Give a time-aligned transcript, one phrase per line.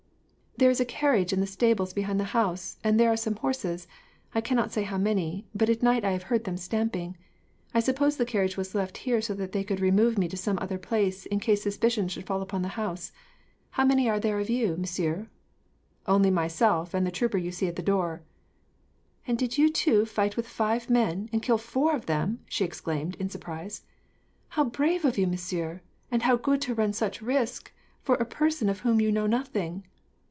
[0.57, 3.87] "There is a carriage in the stables behind the house, and there are some horses.
[4.35, 7.17] I cannot say how many, but at night I have heard them stamping.
[7.73, 10.59] I suppose the carriage was left here so that they could remove me to some
[10.61, 13.11] other place, in case suspicion should fall upon this house.
[13.71, 15.29] How many are there of you, monsieur?"
[16.05, 18.21] "Only myself, and the trooper you see at the door."
[19.25, 23.15] "And did you two fight with five men, and kill four of them!" she exclaimed,
[23.15, 23.83] in surprise.
[24.49, 25.81] "How brave of you, monsieur,
[26.11, 27.71] and how good to run such risk,
[28.03, 29.85] for a person of whom you knew nothing!"